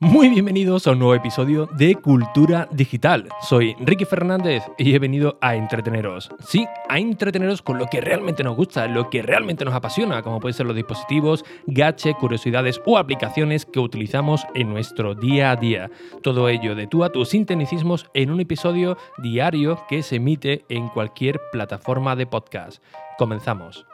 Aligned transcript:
Muy 0.00 0.28
bienvenidos 0.28 0.86
a 0.86 0.92
un 0.92 1.00
nuevo 1.00 1.16
episodio 1.16 1.68
de 1.76 1.96
Cultura 1.96 2.68
Digital. 2.70 3.28
Soy 3.40 3.74
Ricky 3.80 4.04
Fernández 4.04 4.62
y 4.78 4.94
he 4.94 4.98
venido 5.00 5.38
a 5.40 5.56
entreteneros. 5.56 6.30
Sí, 6.38 6.68
a 6.88 7.00
entreteneros 7.00 7.62
con 7.62 7.78
lo 7.78 7.86
que 7.86 8.00
realmente 8.00 8.44
nos 8.44 8.54
gusta, 8.54 8.86
lo 8.86 9.10
que 9.10 9.22
realmente 9.22 9.64
nos 9.64 9.74
apasiona, 9.74 10.22
como 10.22 10.38
pueden 10.38 10.54
ser 10.54 10.66
los 10.66 10.76
dispositivos, 10.76 11.44
gache, 11.66 12.14
curiosidades 12.14 12.80
o 12.86 12.96
aplicaciones 12.96 13.66
que 13.66 13.80
utilizamos 13.80 14.46
en 14.54 14.68
nuestro 14.70 15.16
día 15.16 15.50
a 15.50 15.56
día. 15.56 15.90
Todo 16.22 16.48
ello 16.48 16.76
de 16.76 16.86
tú 16.86 17.02
a 17.02 17.10
tus 17.10 17.30
sinteticismos 17.30 18.06
en 18.14 18.30
un 18.30 18.38
episodio 18.38 18.96
diario 19.20 19.84
que 19.88 20.04
se 20.04 20.16
emite 20.16 20.64
en 20.68 20.86
cualquier 20.90 21.40
plataforma 21.50 22.14
de 22.14 22.26
podcast. 22.26 22.80
Comenzamos. 23.18 23.84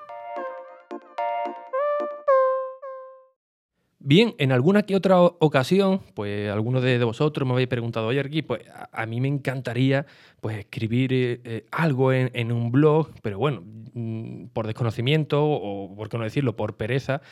Bien, 4.07 4.35
en 4.37 4.53
alguna 4.53 4.83
que 4.83 4.97
otra 4.97 5.19
ocasión, 5.23 6.03
pues 6.13 6.51
algunos 6.51 6.83
de, 6.83 7.03
vosotros 7.03 7.49
me 7.49 7.55
habéis 7.55 7.69
preguntado, 7.69 8.09
oye, 8.09 8.21
aquí, 8.21 8.43
pues 8.43 8.61
a, 8.93 9.07
mí 9.07 9.19
me 9.19 9.29
encantaría 9.29 10.05
pues 10.43 10.59
escribir 10.59 11.15
eh, 11.15 11.41
eh, 11.43 11.65
algo 11.71 12.13
en, 12.13 12.53
un 12.53 12.71
blog, 12.71 13.09
pero 13.23 13.39
bueno, 13.39 13.63
mm, 13.95 14.49
por 14.49 14.67
desconocimiento 14.67 15.43
o, 15.43 15.97
por 15.97 16.11
qué 16.11 16.19
no 16.19 16.25
decirlo, 16.25 16.55
por 16.55 16.77
pereza, 16.77 17.23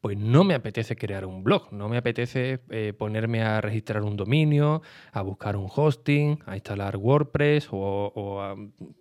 pues 0.00 0.16
no 0.18 0.44
me 0.44 0.54
apetece 0.54 0.94
crear 0.94 1.26
un 1.26 1.42
blog, 1.42 1.72
no 1.72 1.88
me 1.88 1.96
apetece 1.96 2.60
eh, 2.70 2.92
ponerme 2.96 3.42
a 3.42 3.60
registrar 3.60 4.04
un 4.04 4.16
dominio, 4.16 4.82
a 5.10 5.22
buscar 5.22 5.56
un 5.56 5.66
hosting, 5.68 6.38
a 6.46 6.54
instalar 6.54 6.96
WordPress 6.96 7.70
o, 7.72 8.40
a, 8.40 8.54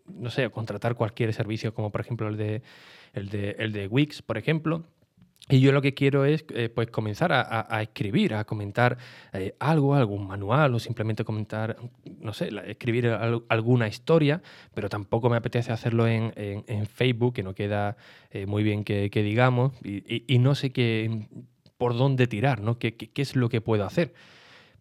no 0.08 0.32
sé, 0.32 0.46
a 0.46 0.50
contratar 0.50 0.96
cualquier 0.96 1.32
servicio 1.36 1.76
como 1.76 1.92
por 1.92 2.02
ejemplo 2.02 2.28
el 2.28 2.38
de, 2.38 2.64
el 3.14 3.30
de, 3.30 3.52
el 3.60 3.72
de 3.72 3.86
Wix, 3.86 4.24
por 4.24 4.40
ejemplo. 4.40 4.84
Y 5.52 5.62
yo 5.62 5.72
lo 5.72 5.82
que 5.82 5.96
quiero 5.96 6.26
es 6.26 6.46
eh, 6.54 6.70
pues 6.70 6.92
comenzar 6.92 7.32
a, 7.34 7.82
escribir, 7.82 8.36
a 8.36 8.44
comentar 8.44 8.98
eh, 9.34 9.56
algo, 9.60 9.96
algún 9.96 10.28
manual 10.28 10.76
o 10.76 10.80
simplemente 10.80 11.24
comentar, 11.24 11.76
no 12.20 12.34
sé, 12.34 12.50
escribir 12.68 13.08
alguna 13.08 13.88
historia, 13.88 14.44
pero 14.76 14.90
tampoco 14.90 15.28
me 15.28 15.38
apetece 15.38 15.72
hacerlo 15.72 16.08
en, 16.08 16.32
Facebook, 16.86 17.34
que 17.34 17.44
no 17.44 17.56
queda 17.56 17.98
eh, 18.30 18.46
muy 18.46 18.62
bien 18.62 18.84
que, 18.84 19.10
digamos, 19.10 19.74
y, 19.84 20.38
no 20.38 20.54
sé 20.54 20.72
qué, 20.72 21.28
por 21.78 21.98
dónde 21.98 22.28
tirar, 22.28 22.62
¿no? 22.62 22.78
¿Qué, 22.78 22.96
qué, 22.96 23.22
es 23.22 23.36
lo 23.36 23.50
que 23.50 23.60
puedo 23.60 23.86
hacer? 23.86 24.14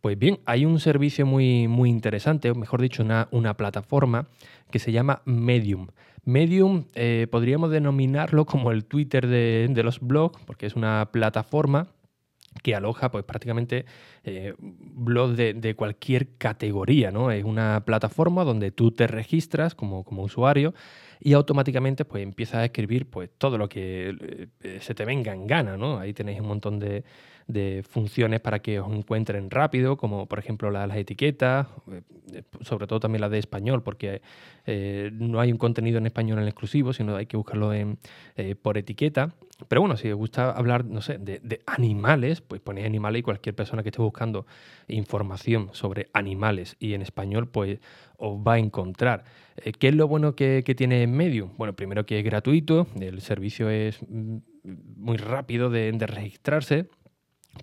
Pues 0.00 0.18
bien, 0.18 0.38
hay 0.44 0.64
un 0.64 0.78
servicio 0.80 1.27
muy, 1.27 1.68
muy 1.68 1.91
interesante, 1.91 2.50
o 2.50 2.54
mejor 2.54 2.80
dicho, 2.80 3.02
una, 3.02 3.28
una 3.32 3.56
plataforma 3.56 4.28
que 4.70 4.78
se 4.78 4.92
llama 4.92 5.22
Medium. 5.24 5.88
Medium 6.24 6.84
eh, 6.94 7.27
podríamos 7.30 7.70
denominarlo 7.70 8.44
como 8.44 8.70
el 8.70 8.84
Twitter 8.84 9.26
de, 9.26 9.82
los 9.82 10.00
blogs, 10.00 10.38
porque 10.44 10.66
es 10.66 10.76
una 10.76 11.08
plataforma 11.10 11.88
que 12.62 12.74
aloja 12.74 13.10
pues 13.10 13.24
prácticamente 13.24 13.86
eh, 14.24 14.54
blogs 14.58 15.36
de, 15.36 15.74
cualquier 15.74 16.36
categoría, 16.36 17.10
¿no? 17.10 17.30
Es 17.30 17.44
una 17.44 17.82
plataforma 17.86 18.44
donde 18.44 18.70
tú 18.72 18.91
te 18.91 19.06
registras 19.06 19.74
como, 19.74 20.04
como 20.04 20.22
usuario 20.22 20.74
y 21.20 21.32
automáticamente 21.32 22.04
pues 22.04 22.22
empiezas 22.22 22.56
a 22.56 22.64
escribir 22.66 23.08
pues 23.08 23.30
todo 23.38 23.56
lo 23.56 23.69
que 23.69 24.48
eh, 24.62 24.78
se 24.80 24.94
te 24.94 25.04
venga 25.04 25.32
en 25.32 25.46
gana, 25.46 25.78
¿no? 25.78 25.98
Ahí 25.98 26.12
tenéis 26.12 26.41
un 26.41 26.48
montón 26.48 26.78
de, 26.78 27.04
de 27.48 27.82
funciones 27.82 28.41
para 28.41 28.60
que 28.60 28.78
os 28.78 28.92
encuentren 28.92 29.50
rápido, 29.50 29.96
como 29.96 30.27
por 30.27 30.38
ejemplo 30.38 30.70
las, 30.70 30.94
etiquetas, 30.94 31.66
eh, 31.91 32.42
sobre 32.60 32.86
todo 32.86 33.00
también 33.00 33.22
las 33.22 33.30
de 33.30 33.38
español, 33.38 33.82
porque 33.82 34.20
eh, 34.66 35.10
no 35.14 35.41
hay 35.41 35.50
un 35.50 35.56
contenido 35.56 35.96
en 35.96 36.04
español 36.04 36.38
en 36.38 36.44
exclusivo, 36.44 36.92
sino 36.92 37.16
hay 37.16 37.24
que 37.24 37.38
buscarlo 37.38 37.72
en, 37.72 37.98
eh, 38.36 38.54
por 38.54 38.76
etiqueta. 38.76 39.34
Pero 39.66 39.80
bueno, 39.80 39.96
si 39.96 40.10
os 40.10 40.16
gusta 40.16 40.52
hablar, 40.52 40.84
no 40.84 41.00
sé, 41.00 41.19
de, 41.19 41.62
animales, 41.66 42.42
pues 42.42 42.60
ponéis 42.60 42.86
animales 42.86 43.20
y 43.20 43.22
cualquier 43.22 43.56
persona 43.56 43.82
que 43.82 43.88
esté 43.88 44.03
buscando 44.03 44.47
información 44.86 45.70
sobre 45.72 46.10
animales 46.12 46.76
y 46.78 46.92
en 46.92 47.03
español, 47.03 47.48
pues 47.48 47.80
os 48.19 48.38
va 48.38 48.54
a 48.54 48.59
encontrar. 48.59 49.25
¿Qué 49.78 49.88
es 49.88 49.94
lo 49.94 50.06
bueno 50.06 50.36
que, 50.36 50.62
que 50.65 50.76
tiene 50.76 51.04
Medium? 51.09 51.56
Bueno, 51.56 51.72
primero 51.75 52.06
que 52.06 52.19
es 52.19 52.25
gratuito, 52.25 52.86
el 53.00 53.20
servicio 53.20 53.69
es 53.69 53.98
mm, 54.09 54.36
muy 54.97 55.16
rápido 55.16 55.70
de, 55.70 55.91
de 55.91 56.06
registrarse 56.06 56.88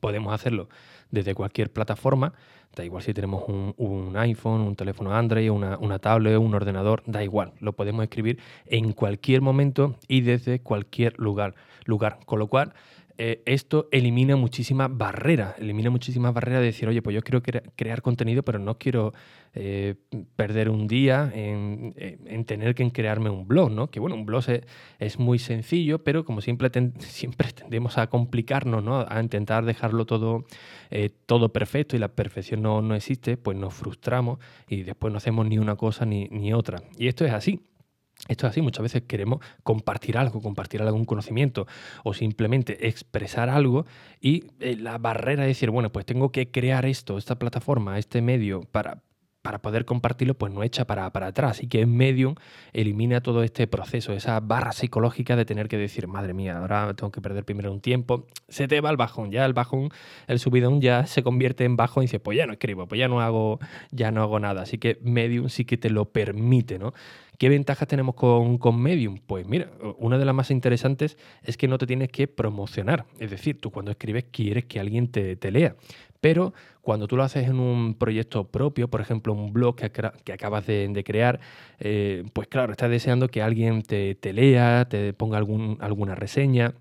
Podemos 0.01 0.33
hacerlo 0.33 0.67
desde 1.11 1.35
cualquier 1.35 1.71
plataforma, 1.71 2.33
da 2.75 2.83
igual 2.83 3.03
si 3.03 3.13
tenemos 3.13 3.45
un, 3.47 4.13
iPhone, 4.17 4.61
un 4.61 4.75
teléfono 4.75 5.15
Android, 5.15 5.49
una, 5.49 5.77
una 5.77 5.99
tablet, 5.99 6.37
un 6.37 6.53
ordenador, 6.53 7.03
da 7.05 7.23
igual, 7.23 7.53
lo 7.59 7.73
podemos 7.73 8.03
escribir 8.03 8.39
en 8.65 8.91
cualquier 8.91 9.41
momento 9.41 9.95
y 10.07 10.21
desde 10.21 10.59
cualquier 10.59 11.17
lugar. 11.17 11.55
lugar. 11.85 12.19
Con 12.25 12.39
lo 12.39 12.47
cual, 12.47 12.73
eh, 13.17 13.41
esto 13.45 13.87
elimina 13.91 14.35
muchísimas 14.35 14.89
barreras, 14.95 15.57
elimina 15.57 15.89
muchísimas 15.89 16.33
barreras 16.33 16.59
de 16.59 16.67
decir, 16.67 16.89
oye, 16.89 17.01
pues 17.01 17.13
yo 17.13 17.21
quiero 17.21 17.41
crear 17.75 18.01
contenido, 18.01 18.43
pero 18.43 18.59
no 18.59 18.77
quiero 18.77 19.13
eh, 19.53 19.95
perder 20.35 20.69
un 20.69 20.85
día 20.87 21.31
en, 21.33 21.93
tener 22.45 22.75
que 22.75 22.91
crearme 22.91 23.29
un 23.29 23.47
blog, 23.47 23.71
¿no? 23.71 23.87
Que 23.89 24.01
bueno, 24.01 24.15
un 24.15 24.25
blog 24.25 24.43
es, 24.99 25.17
muy 25.17 25.39
sencillo, 25.39 26.03
pero 26.03 26.25
como 26.25 26.41
siempre, 26.41 26.69
siempre 26.99 27.51
tendemos 27.53 27.97
a 27.97 28.07
complicarnos, 28.07 28.83
¿no? 28.83 29.05
A 29.07 29.21
intentar 29.21 29.63
dejarlo 29.63 30.05
todo, 30.05 30.45
eh, 30.91 31.09
todo 31.25 31.53
perfecto 31.53 31.95
y 31.95 31.99
la 31.99 32.09
perfección 32.09 32.61
no, 32.61 32.81
no, 32.81 32.95
existe, 32.95 33.37
pues 33.37 33.57
nos 33.57 33.73
frustramos 33.73 34.39
y 34.67 34.83
después 34.83 35.11
no 35.13 35.17
hacemos 35.17 35.47
ni 35.47 35.57
una 35.57 35.77
cosa 35.77 36.05
ni, 36.05 36.27
ni 36.31 36.51
otra. 36.53 36.83
Y 36.97 37.07
esto 37.07 37.25
es 37.25 37.31
así. 37.31 37.61
Esto 38.27 38.47
es 38.47 38.51
así, 38.51 38.61
muchas 38.61 38.81
veces 38.81 39.03
queremos 39.03 39.39
compartir 39.63 40.17
algo, 40.17 40.41
compartir 40.41 40.81
algún 40.81 41.05
conocimiento 41.05 41.67
o 42.03 42.13
simplemente 42.13 42.87
expresar 42.87 43.49
algo 43.49 43.85
y 44.19 44.45
eh, 44.59 44.75
la 44.77 44.97
barrera 44.97 45.43
de 45.43 45.49
decir, 45.49 45.69
bueno, 45.69 45.91
pues 45.91 46.05
tengo 46.05 46.31
que 46.31 46.49
crear 46.49 46.85
esto, 46.85 47.17
esta 47.17 47.37
plataforma, 47.37 47.99
este 47.99 48.21
medio 48.21 48.61
para, 48.61 49.03
para 49.45 49.59
poder 49.59 49.85
compartirlo, 49.85 50.33
pues 50.33 50.51
no 50.51 50.63
echa 50.63 50.85
para, 50.85 51.07
para 51.11 51.27
atrás. 51.27 51.61
Y 51.61 51.67
que 51.67 51.85
Medium 51.85 52.33
elimina 52.73 53.21
todo 53.21 53.43
este 53.43 53.67
proceso, 53.67 54.13
esa 54.13 54.39
barra 54.39 54.71
psicológica 54.71 55.35
de 55.35 55.45
tener 55.45 55.67
que 55.67 55.77
decir, 55.77 56.07
madre 56.07 56.33
mía, 56.33 56.57
ahora 56.57 56.95
tengo 56.95 57.11
que 57.11 57.21
perder 57.21 57.45
primero 57.45 57.71
un 57.71 57.79
tiempo. 57.79 58.25
Se 58.49 58.67
te 58.67 58.81
va 58.81 58.89
el 58.89 58.97
bajón, 58.97 59.31
ya 59.31 59.45
el 59.45 59.53
bajón, 59.53 59.89
el 60.25 60.39
subidón 60.39 60.81
ya 60.81 61.05
se 61.05 61.21
convierte 61.21 61.63
en 61.63 61.77
bajón 61.77 62.03
y 62.03 62.05
dices, 62.05 62.19
pues 62.19 62.35
ya 62.35 62.47
no 62.47 62.53
escribo, 62.53 62.87
pues 62.87 62.97
ya 62.97 63.07
no 63.07 63.21
hago, 63.21 63.59
ya 63.91 64.09
no 64.09 64.23
hago 64.23 64.39
nada. 64.39 64.63
Así 64.63 64.79
que 64.79 64.97
Medium 65.03 65.49
sí 65.49 65.63
que 65.63 65.77
te 65.77 65.91
lo 65.91 66.05
permite, 66.05 66.79
¿no? 66.79 66.93
¿Qué 67.37 67.49
ventajas 67.49 67.87
tenemos 67.87 68.15
con, 68.15 68.57
con, 68.57 68.81
Medium? 68.81 69.19
Pues 69.25 69.45
mira, 69.45 69.69
una 69.97 70.17
de 70.17 70.25
las 70.25 70.33
más 70.33 70.51
interesantes 70.51 71.17
es 71.43 71.57
que 71.57 71.67
no 71.67 71.77
te 71.77 71.85
tienes 71.85 72.09
que 72.09 72.27
promocionar. 72.27 73.05
Es 73.19 73.29
decir, 73.29 73.59
tú 73.59 73.71
cuando 73.71 73.91
escribes 73.91 74.25
quieres 74.31 74.65
que 74.65 74.79
alguien 74.79 75.09
te, 75.09 75.35
te 75.35 75.51
lea. 75.51 75.75
Pero 76.25 76.55
cuando 76.81 77.07
tú 77.07 77.17
lo 77.17 77.21
haces 77.21 77.47
en 77.47 77.59
un 77.59 77.93
proyecto 77.93 78.49
propio, 78.49 78.87
por 78.87 78.99
ejemplo, 78.99 79.31
un 79.31 79.53
blog 79.53 79.75
que, 79.75 79.91
que 79.91 80.33
acabas 80.33 80.65
de, 80.65 81.03
crear, 81.05 81.39
eh, 81.77 82.23
pues 82.33 82.47
claro, 82.47 82.71
estás 82.71 82.89
deseando 82.89 83.27
que 83.27 83.43
alguien 83.43 83.83
te, 83.83 84.17
lea, 84.33 84.87
te 84.89 85.13
ponga 85.13 85.37
alguna 85.37 86.15
reseña. 86.15 86.73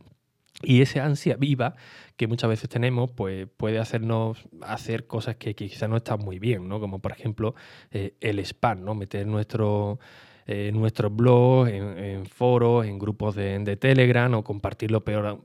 Y 0.62 0.80
esa 0.80 1.04
ansia 1.04 1.36
viva 1.36 1.74
que 2.16 2.26
muchas 2.26 2.48
veces 2.48 2.70
tenemos, 2.70 3.10
pues 3.10 3.46
puede 3.54 3.78
hacernos 3.78 4.38
hacer 4.62 5.06
cosas 5.06 5.36
que, 5.36 5.54
quizás 5.54 5.90
no 5.90 5.98
están 5.98 6.20
muy 6.20 6.38
bien, 6.38 6.66
¿no? 6.66 6.80
Como 6.80 7.00
por 7.00 7.12
ejemplo 7.12 7.54
eh, 7.90 8.14
el 8.22 8.38
spam, 8.38 8.82
¿no? 8.82 8.94
Meter 8.94 9.26
nuestro 9.26 9.98
en 10.46 10.78
nuestros 10.78 11.14
blogs, 11.14 11.70
en, 11.70 12.26
foros, 12.26 12.86
en 12.86 12.98
grupos 12.98 13.34
de, 13.34 13.76
Telegram 13.76 14.32
o 14.34 14.44
compartirlo 14.44 15.02
peor, 15.02 15.40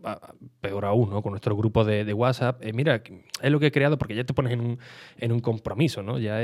peor 0.59 0.85
aún, 0.85 1.09
¿no? 1.09 1.21
Con 1.21 1.31
nuestro 1.31 1.55
grupo 1.55 1.85
de, 1.85 2.13
WhatsApp. 2.13 2.63
Eh, 2.63 2.73
mira, 2.73 3.01
es 3.41 3.51
lo 3.51 3.59
que 3.59 3.67
he 3.67 3.71
creado 3.71 3.97
porque 3.97 4.15
ya 4.15 4.23
te 4.23 4.33
pones 4.33 4.53
en 4.53 4.61
un, 4.61 4.79
en 5.17 5.31
un 5.31 5.39
compromiso, 5.39 6.03
¿no? 6.03 6.19
Ya 6.19 6.39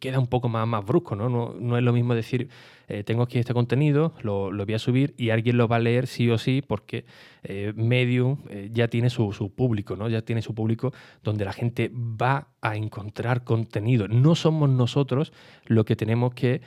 queda 0.00 0.18
un 0.18 0.28
poco 0.28 0.48
más, 0.48 0.66
más 0.66 0.84
brusco, 0.84 1.14
¿no? 1.14 1.28
¿no? 1.28 1.54
No 1.58 1.76
es 1.76 1.82
lo 1.82 1.92
mismo 1.92 2.14
decir, 2.14 2.48
eh, 2.88 3.02
tengo 3.02 3.22
aquí 3.22 3.38
este 3.38 3.52
contenido, 3.52 4.14
lo, 4.22 4.50
voy 4.50 4.74
a 4.74 4.78
subir 4.78 5.14
y 5.16 5.30
alguien 5.30 5.56
lo 5.56 5.66
va 5.66 5.76
a 5.76 5.80
leer 5.80 6.06
sí 6.06 6.30
o 6.30 6.38
sí 6.38 6.62
porque 6.62 7.04
eh, 7.42 7.72
Medium 7.74 8.38
eh, 8.48 8.70
ya 8.72 8.88
tiene 8.88 9.10
su, 9.10 9.52
público, 9.54 9.96
¿no? 9.96 10.08
Ya 10.08 10.22
tiene 10.22 10.42
su 10.42 10.54
público 10.54 10.92
donde 11.22 11.44
la 11.44 11.52
gente 11.52 11.90
va 11.92 12.48
a 12.60 12.76
encontrar 12.76 13.44
contenido. 13.44 14.06
No 14.08 14.34
somos 14.34 14.68
nosotros 14.68 15.32
lo 15.64 15.84
que 15.84 15.96
tenemos 15.96 16.34
que 16.34 16.60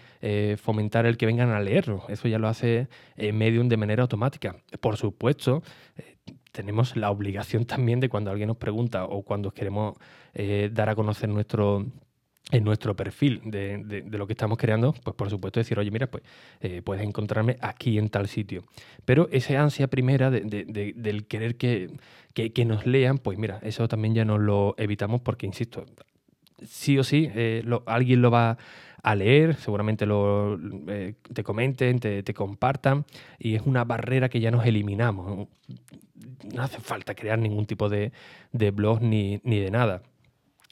fomentar 0.61 1.05
el 1.05 1.17
que 1.17 1.25
vengan 1.25 1.49
a 1.49 1.59
leerlo. 1.61 2.03
Eso 2.09 2.27
ya 2.27 2.39
lo 2.39 2.47
hace 2.47 2.87
Medium 3.17 3.67
de 3.67 3.77
manera 3.77 4.03
automática. 4.03 4.57
Por 4.79 4.97
supuesto, 4.97 5.63
tenemos 6.51 6.95
la 6.95 7.11
obligación 7.11 7.65
también 7.65 7.99
de 7.99 8.09
cuando 8.09 8.31
alguien 8.31 8.47
nos 8.47 8.57
pregunta 8.57 9.05
o 9.05 9.23
cuando 9.23 9.51
queremos 9.51 9.97
dar 10.71 10.89
a 10.89 10.95
conocer 10.95 11.29
nuestro 11.29 11.85
en 12.51 12.63
nuestro 12.63 12.95
perfil 12.95 13.41
de, 13.45 14.05
lo 14.09 14.25
que 14.25 14.33
estamos 14.33 14.57
creando, 14.57 14.93
pues 15.03 15.15
por 15.15 15.29
supuesto 15.29 15.59
decir, 15.59 15.77
oye, 15.77 15.91
mira, 15.91 16.07
pues 16.07 16.23
eh, 16.61 16.81
puedes 16.83 17.03
encontrarme 17.03 17.57
aquí 17.61 17.97
en 17.97 18.09
tal 18.09 18.27
sitio. 18.27 18.63
Pero 19.05 19.29
esa 19.31 19.61
ansia 19.61 19.87
primera 19.87 20.31
del 20.31 21.25
querer 21.27 21.57
que, 21.57 22.65
nos 22.65 22.85
lean, 22.85 23.19
pues 23.19 23.37
mira, 23.37 23.59
eso 23.61 23.87
también 23.87 24.15
ya 24.15 24.25
nos 24.25 24.39
lo 24.39 24.73
evitamos 24.77 25.21
porque, 25.21 25.45
insisto, 25.45 25.85
sí 26.65 26.97
o 26.97 27.03
sí, 27.03 27.29
eh, 27.35 27.63
alguien 27.85 28.21
lo 28.21 28.31
va 28.31 28.57
a 29.01 29.15
leer, 29.15 29.55
seguramente 29.55 30.05
lo, 30.05 30.59
eh, 30.87 31.13
te 31.33 31.43
comenten, 31.43 31.99
te, 31.99 32.33
compartan, 32.33 33.05
y 33.37 33.55
es 33.55 33.61
una 33.65 33.83
barrera 33.83 34.27
que 34.27 34.39
ya 34.39 34.49
nos 34.49 34.65
eliminamos. 34.65 35.47
No 36.53 36.61
hace 36.63 36.79
falta 36.79 37.13
crear 37.13 37.37
ningún 37.37 37.65
tipo 37.65 37.89
de, 37.89 38.11
blog 38.51 39.01
ni, 39.01 39.39
ni 39.43 39.59
de 39.59 39.69
nada. 39.69 40.01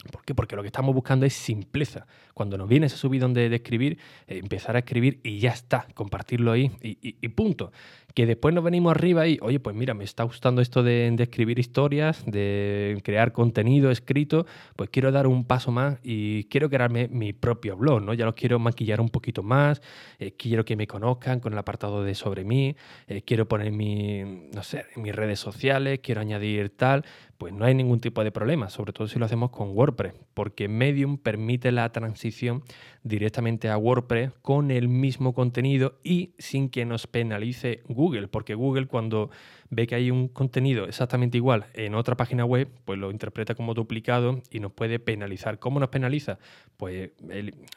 ¿Por 0.08 0.24
qué? 0.24 0.34
Porque 0.34 0.56
lo 0.56 0.62
que 0.62 0.68
estamos 0.68 0.94
buscando 0.94 1.26
es 1.26 1.34
simpleza. 1.34 2.08
Cuando 2.34 2.58
nos 2.58 2.68
viene 2.68 2.86
ese 2.86 2.98
subidón 2.98 3.34
de, 3.34 3.50
de 3.50 3.56
escribir, 3.56 3.98
eh, 4.28 4.38
empezar 4.38 4.76
a 4.76 4.80
escribir 4.80 5.20
y 5.24 5.40
ya 5.40 5.52
está, 5.52 5.88
compartirlo 5.94 6.52
ahí 6.52 6.72
y, 6.82 7.28
punto. 7.30 7.72
Que 8.14 8.26
después 8.26 8.56
nos 8.56 8.64
venimos 8.64 8.92
arriba 8.92 9.28
y, 9.28 9.38
oye, 9.42 9.60
pues 9.60 9.76
mira, 9.76 9.94
me 9.94 10.04
está 10.04 10.24
gustando 10.24 10.62
esto 10.62 10.82
de, 10.82 11.16
escribir 11.20 11.60
historias, 11.60 12.24
de 12.26 13.00
crear 13.04 13.32
contenido 13.32 13.92
escrito, 13.92 14.48
pues 14.76 14.90
quiero 14.90 15.12
dar 15.12 15.28
un 15.28 15.46
paso 15.46 15.72
más 15.72 16.00
y 16.04 16.46
quiero 16.46 16.68
crearme 16.70 17.10
mi 17.10 17.34
propio 17.34 17.78
blog, 17.78 18.02
¿no? 18.02 18.16
Ya 18.16 18.26
lo 18.26 18.34
quiero 18.34 18.58
maquillar 18.58 19.02
un 19.02 19.10
poquito 19.10 19.44
más, 19.44 19.82
eh, 20.18 20.32
quiero 20.36 20.66
que 20.66 20.76
me 20.76 20.88
conozcan 20.88 21.40
con 21.40 21.54
el 21.54 21.60
apartado 21.60 22.04
de 22.04 22.16
sobre 22.16 22.44
mí, 22.44 22.76
eh, 23.08 23.22
quiero 23.22 23.48
poner 23.48 23.72
mi, 23.72 24.24
no 24.52 24.64
sé, 24.64 24.86
mis 24.96 25.16
redes 25.16 25.40
sociales, 25.40 26.00
quiero 26.02 26.22
añadir 26.22 26.72
tal, 26.76 27.06
pues 27.38 27.54
no 27.54 27.66
hay 27.66 27.76
ningún 27.76 28.00
tipo 28.00 28.24
de 28.24 28.32
problema, 28.32 28.70
sobre 28.70 28.94
todo 28.94 29.08
si 29.08 29.20
lo 29.20 29.26
hacemos 29.26 29.52
con 29.52 29.70
WordPress, 29.70 30.14
porque 30.34 30.68
Medium 30.68 31.18
permite 31.18 31.72
la 31.72 31.92
transición 31.92 32.64
directamente 33.08 33.70
a 33.70 33.78
WordPress 33.78 34.32
con 34.42 34.72
el 34.72 34.88
mismo 34.88 35.34
contenido 35.34 36.00
y 36.04 36.34
sin 36.38 36.70
que 36.70 36.86
nos 36.86 37.08
penalice 37.08 37.82
Google, 37.88 38.28
porque 38.28 38.56
Google 38.56 38.88
cuando 38.88 39.30
ve 39.70 39.88
que 39.88 39.96
hay 39.96 40.12
un 40.12 40.28
contenido 40.28 40.86
exactamente 40.86 41.38
igual 41.38 41.66
en 41.74 41.96
otra 41.96 42.16
página 42.16 42.46
web, 42.46 42.70
pues 42.86 42.98
lo 43.00 43.12
interpreta 43.12 43.56
como 43.56 43.74
duplicado 43.74 44.42
y 44.52 44.60
nos 44.60 44.72
puede 44.72 45.00
penalizar. 45.00 45.60
¿Cómo 45.60 45.80
nos 45.80 45.90
penaliza? 45.90 46.40
Pues 46.78 47.12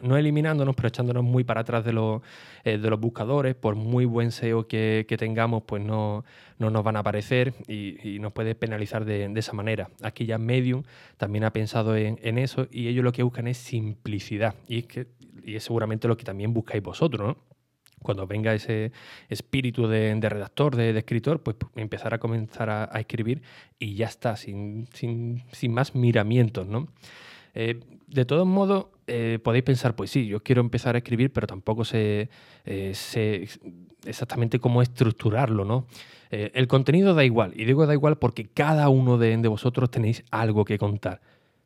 no 0.01 0.17
eliminándonos, 0.17 0.75
pero 0.77 0.89
echándonos 0.89 1.25
muy 1.25 1.45
para 1.45 1.63
atrás 1.63 1.85
de 1.85 1.93
los, 1.93 2.23
eh, 2.65 2.79
de 2.79 2.91
los 2.91 3.01
buscadores, 3.01 3.55
por 3.55 3.75
muy 3.75 4.05
buen 4.05 4.31
SEO 4.31 4.67
que, 4.67 5.05
tengamos, 5.19 5.65
pues 5.65 5.83
no, 5.83 6.25
no, 6.59 6.71
nos 6.71 6.85
van 6.85 6.97
a 6.97 7.01
aparecer 7.01 7.55
y, 7.67 8.19
nos 8.21 8.33
puede 8.33 8.55
penalizar 8.55 9.05
de, 9.05 9.33
esa 9.37 9.53
manera. 9.53 9.89
Aquí 10.03 10.27
ya 10.27 10.39
Medium 10.39 10.83
también 11.17 11.45
ha 11.45 11.53
pensado 11.53 11.97
en, 11.97 12.19
en, 12.23 12.39
eso 12.39 12.69
y 12.71 12.89
ellos 12.89 13.03
lo 13.03 13.13
que 13.13 13.23
buscan 13.23 13.47
es 13.49 13.57
simplicidad 13.57 14.55
y 14.69 14.79
es, 14.79 14.87
que, 14.87 15.07
y 15.45 15.57
es 15.57 15.65
seguramente 15.65 16.09
lo 16.09 16.17
que 16.17 16.25
también 16.25 16.53
buscáis 16.53 16.83
vosotros, 16.83 17.37
cuando 18.03 18.27
venga 18.27 18.55
ese 18.55 18.93
espíritu 19.29 19.87
de, 19.87 20.19
redactor, 20.21 20.77
de, 20.77 20.97
escritor, 20.97 21.43
pues 21.43 21.57
empezar 21.77 22.15
a 22.15 22.19
comenzar 22.19 22.71
a, 22.71 22.99
escribir 22.99 23.43
y 23.79 23.95
ya 23.95 24.07
está, 24.07 24.37
sin, 24.37 24.89
más 25.69 25.95
miramientos, 25.95 26.67
¿no? 26.67 26.89
Eh, 27.55 27.81
de 28.07 28.25
todos 28.25 28.47
modos, 28.47 28.87
eh, 29.07 29.39
podéis 29.43 29.65
pensar, 29.65 29.97
pues 29.97 30.11
sí, 30.11 30.27
yo 30.27 30.43
quiero 30.43 30.61
empezar 30.61 30.95
a 30.95 30.99
escribir, 30.99 31.33
pero 31.33 31.47
tampoco 31.47 31.85
sé, 31.85 32.31
eh, 32.65 33.49
exactamente 34.05 34.59
cómo 34.59 34.83
estructurarlo, 34.83 35.65
¿no? 35.65 35.87
el 36.33 36.69
contenido 36.69 37.13
da 37.13 37.25
igual, 37.25 37.53
y 37.57 37.65
digo 37.65 37.87
da 37.87 37.93
igual 37.93 38.17
porque 38.17 38.45
cada 38.45 38.89
uno 38.89 39.19
de, 39.19 39.37
vosotros 39.49 39.91
tenéis 39.91 40.23
algo 40.31 40.65
que 40.65 40.79
contar. 40.79 41.21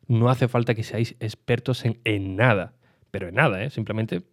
No 0.07 0.27
hace 0.27 0.47
falta 0.47 0.73
que 0.73 0.81
seáis 0.81 1.15
expertos 1.19 1.83
en 1.85 2.35
nada 2.35 2.73
pero 3.15 3.29
en 3.29 3.35
nada, 3.35 3.63
¿eh? 3.63 3.69
simplemente 3.69 4.23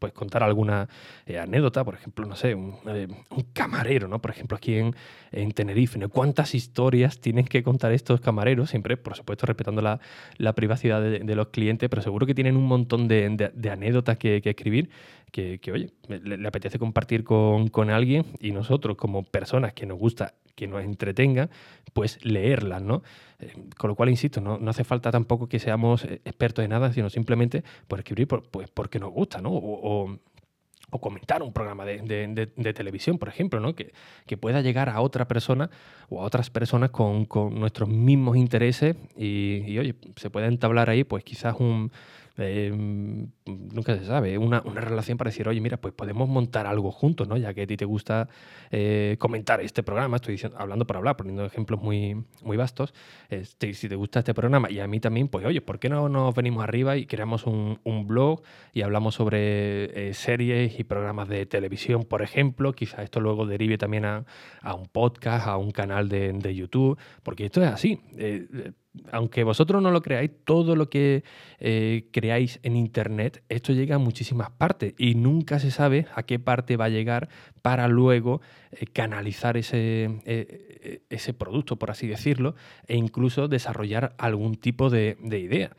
pues, 0.00 0.12
contar 0.12 0.42
alguna 0.42 0.88
eh, 1.26 1.38
anécdota, 1.38 1.84
por 1.84 1.94
ejemplo, 1.94 2.26
no 2.26 2.34
sé, 2.34 2.54
un, 2.54 2.74
eh, 2.88 3.06
camarero, 3.52 4.08
¿no? 4.08 4.20
Por 4.20 4.32
ejemplo, 4.32 4.56
aquí 4.56 4.74
en, 4.74 4.96
en 5.30 5.52
Tenerife, 5.52 5.98
¿no? 5.98 6.08
¿Cuántas 6.08 6.54
historias 6.54 7.20
tienen 7.20 7.44
que 7.44 7.62
contar 7.62 7.92
estos 7.92 8.20
camareros? 8.20 8.70
Siempre, 8.70 8.96
por 8.96 9.14
supuesto, 9.14 9.46
respetando 9.46 9.82
la, 9.82 10.00
la 10.38 10.54
privacidad 10.54 11.00
de, 11.02 11.34
los 11.36 11.48
clientes, 11.48 11.88
pero 11.88 12.02
seguro 12.02 12.26
que 12.26 12.34
tienen 12.34 12.56
un 12.56 12.66
montón 12.66 13.06
de, 13.06 13.50
de, 13.54 13.70
anécdotas 13.70 14.18
que, 14.18 14.40
que, 14.42 14.50
escribir 14.50 14.90
que, 15.30 15.60
que 15.60 15.70
oye, 15.70 15.90
le, 16.08 16.48
apetece 16.48 16.78
compartir 16.78 17.22
con, 17.22 17.68
con 17.68 17.90
alguien 17.90 18.24
y 18.40 18.52
nosotros, 18.52 18.96
como 18.96 19.22
personas 19.22 19.74
que 19.74 19.86
nos 19.86 19.98
gusta 19.98 20.34
que 20.60 20.66
nos 20.66 20.84
entretenga, 20.84 21.48
pues 21.94 22.22
leerlas, 22.22 22.82
¿no? 22.82 23.02
Eh, 23.38 23.50
con 23.78 23.88
lo 23.88 23.94
cual, 23.94 24.10
insisto, 24.10 24.42
no, 24.42 24.58
hace 24.68 24.84
falta 24.84 25.10
tampoco 25.10 25.48
que 25.48 25.58
seamos 25.58 26.04
expertos 26.04 26.62
en 26.62 26.70
nada, 26.70 26.92
sino 26.92 27.08
simplemente 27.08 27.64
por 27.88 27.98
escribir 27.98 28.28
pues, 28.28 28.68
porque 28.68 28.98
nos 28.98 29.10
gusta, 29.10 29.40
¿no? 29.40 29.50
Comentar 31.00 31.42
un 31.42 31.52
programa 31.52 31.84
de, 31.84 32.72
televisión, 32.74 33.18
por 33.18 33.28
ejemplo, 33.28 33.60
¿no? 33.60 33.74
que, 33.74 33.92
que, 34.26 34.36
pueda 34.36 34.60
llegar 34.60 34.88
a 34.88 35.00
otra 35.00 35.28
persona 35.28 35.70
o 36.08 36.20
a 36.20 36.24
otras 36.24 36.50
personas 36.50 36.90
con, 36.90 37.28
nuestros 37.54 37.88
mismos 37.88 38.36
intereses 38.36 38.96
y, 39.16 39.62
y, 39.66 39.78
oye, 39.78 39.94
se 40.16 40.30
puede 40.30 40.46
entablar 40.46 40.90
ahí 40.90 41.04
pues 41.04 41.22
quizás 41.22 41.54
un, 41.58 41.92
Em, 42.36 43.28
nunca 43.46 43.96
se 43.96 44.04
sabe, 44.04 44.38
una, 44.38 44.62
una, 44.64 44.80
relación 44.80 45.18
para 45.18 45.30
decir, 45.30 45.48
oye, 45.48 45.60
mira, 45.60 45.76
pues 45.76 45.92
podemos 45.94 46.28
montar 46.28 46.66
algo 46.66 46.90
juntos, 46.90 47.28
¿no? 47.28 47.36
Ya 47.36 47.52
que 47.54 47.62
a 47.62 47.66
ti 47.66 47.76
te 47.76 47.84
gusta 47.84 48.28
eh, 48.70 49.16
comentar 49.18 49.60
este 49.60 49.82
programa, 49.82 50.16
estoy 50.16 50.32
diciendo, 50.32 50.56
hablando 50.58 50.86
por 50.86 50.96
hablar, 50.96 51.16
poniendo 51.16 51.44
ejemplos 51.44 51.82
muy, 51.82 52.24
muy 52.42 52.56
vastos, 52.56 52.94
este, 53.28 53.74
si 53.74 53.88
te 53.88 53.96
gusta 53.96 54.20
este 54.20 54.34
programa 54.34 54.70
y 54.70 54.80
a 54.80 54.86
mí 54.86 55.00
también, 55.00 55.28
pues 55.28 55.44
oye, 55.44 55.60
¿por 55.60 55.78
qué 55.78 55.88
no 55.88 56.08
nos 56.08 56.34
venimos 56.34 56.62
arriba 56.62 56.96
y 56.96 57.06
creamos 57.06 57.46
un, 57.46 57.80
un 57.84 58.06
blog 58.06 58.42
y 58.72 58.82
hablamos 58.82 59.14
sobre 59.14 60.08
eh, 60.08 60.14
series 60.14 60.78
y 60.78 60.84
programas 60.84 61.28
de 61.28 61.46
televisión, 61.46 62.04
por 62.04 62.22
ejemplo? 62.22 62.72
Quizá 62.72 63.02
esto 63.02 63.20
luego 63.20 63.46
derive 63.46 63.76
también 63.78 64.04
a, 64.04 64.24
a 64.62 64.74
un 64.74 64.86
podcast, 64.86 65.46
a 65.46 65.56
un 65.56 65.72
canal 65.72 66.08
de, 66.08 66.32
de 66.32 66.54
YouTube, 66.54 66.98
porque 67.22 67.46
esto 67.46 67.62
es 67.62 67.68
así. 67.68 68.00
Aunque 69.12 69.44
vosotros 69.44 69.80
no 69.80 69.92
lo 69.92 70.02
creáis, 70.02 70.32
todo 70.44 70.74
lo 70.74 70.90
que 70.90 71.22
eh, 71.58 72.08
creáis 72.12 72.58
en 72.64 72.76
Internet, 72.76 73.42
esto 73.48 73.72
llega 73.72 73.96
a 73.96 73.98
muchísimas 73.98 74.50
partes 74.50 74.94
y 74.98 75.14
nunca 75.14 75.60
se 75.60 75.70
sabe 75.70 76.06
a 76.14 76.24
qué 76.24 76.40
parte 76.40 76.76
va 76.76 76.86
a 76.86 76.88
llegar 76.88 77.28
para 77.62 77.86
luego 77.86 78.40
eh, 78.72 78.86
canalizar 78.86 79.56
ese, 79.56 80.20
eh, 80.24 81.02
ese 81.08 81.32
producto, 81.32 81.76
por 81.76 81.92
así 81.92 82.08
decirlo, 82.08 82.56
e 82.88 82.96
incluso 82.96 83.46
desarrollar 83.46 84.14
algún 84.18 84.56
tipo 84.56 84.90
de, 84.90 85.16
idea. 85.22 85.70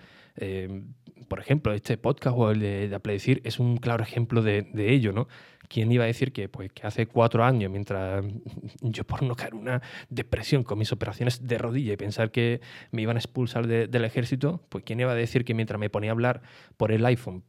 por 1.28 1.40
ejemplo, 1.40 1.74
este 1.74 1.98
podcast 1.98 2.36
o 2.38 2.52
el 2.52 2.60
de, 2.62 2.88
de 2.88 3.42
es 3.44 3.60
un 3.60 3.78
claro 3.78 4.04
ejemplo 4.04 4.42
de, 4.42 4.70
de 4.74 4.94
ello, 4.94 5.12
¿no? 5.12 5.28
¿Quién 5.72 5.90
iba 5.90 6.04
a 6.04 6.08
decir 6.08 6.34
que, 6.34 6.50
pues, 6.50 6.70
que 6.74 6.86
hace 6.86 7.08
cuatro 7.08 7.46
años, 7.46 7.72
mientras 7.72 8.26
yo 8.82 9.06
por 9.06 9.24
no 9.24 9.36
caer 9.36 9.56
una 9.56 9.82
depresión 10.10 10.64
con 10.64 10.78
mis 10.78 10.92
operaciones 10.92 11.48
de 11.48 11.58
rodilla 11.58 11.94
y 11.94 11.98
pensar 11.98 12.30
que 12.30 12.60
me 12.92 13.02
iban 13.02 13.16
a 13.16 13.20
expulsar 13.20 13.68
del 13.68 14.06
ejército, 14.06 14.66
pues 14.68 14.84
quién 14.84 15.00
iba 15.00 15.14
a 15.14 15.16
decir 15.16 15.46
que 15.46 15.54
mientras 15.54 15.80
me 15.80 15.90
ponía 15.90 16.12
a 16.12 16.14
hablar 16.14 16.42
por 16.76 16.92
el 16.92 17.06
iPhone 17.06 17.44